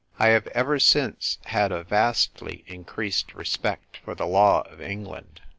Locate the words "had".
1.45-1.71